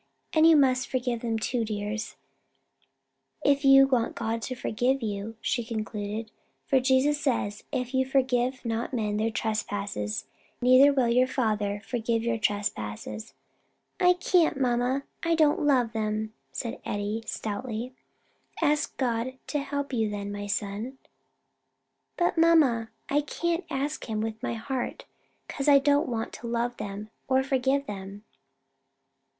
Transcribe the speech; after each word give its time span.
"And 0.33 0.47
you 0.47 0.55
must 0.57 0.87
forgive 0.87 1.19
them 1.19 1.37
too, 1.37 1.63
dears, 1.63 2.15
if 3.45 3.63
you 3.63 3.85
want 3.87 4.15
God 4.15 4.41
to 4.41 4.55
forgive 4.55 5.03
you," 5.03 5.35
she 5.41 5.63
concluded; 5.63 6.31
"for 6.65 6.79
Jesus 6.79 7.21
says, 7.21 7.65
'If 7.71 7.93
you 7.93 8.03
forgive 8.03 8.65
not 8.65 8.95
men 8.95 9.17
their 9.17 9.29
trespasses, 9.29 10.25
neither 10.59 10.91
will 10.91 11.07
your 11.07 11.27
Father 11.27 11.81
forgive 11.85 12.23
your 12.23 12.39
trespasses.'" 12.39 13.35
"I 13.99 14.13
can't, 14.13 14.59
mamma: 14.59 15.03
I 15.21 15.35
don't 15.35 15.61
love 15.67 15.93
them," 15.93 16.33
said 16.51 16.81
Eddie, 16.83 17.21
stoutly. 17.27 17.93
"Ask 18.59 18.97
God 18.97 19.37
to 19.45 19.59
help 19.59 19.93
you, 19.93 20.09
then, 20.09 20.31
my 20.31 20.47
son." 20.47 20.97
"But 22.17 22.39
mamma, 22.39 22.89
I 23.07 23.21
can't 23.21 23.65
ask 23.69 24.05
him 24.09 24.19
with 24.19 24.41
my 24.41 24.55
heart, 24.55 25.05
'cause 25.47 25.67
I 25.67 25.77
don't 25.77 26.09
want 26.09 26.33
to 26.33 26.47
love 26.47 26.77
them 26.77 27.11
or 27.27 27.43
forgive 27.43 27.85
them." 27.85 28.23